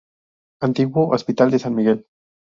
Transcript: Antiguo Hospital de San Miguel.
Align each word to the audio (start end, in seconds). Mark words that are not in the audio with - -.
Antiguo 0.67 1.13
Hospital 1.13 1.51
de 1.51 1.59
San 1.59 1.75
Miguel. 1.75 1.99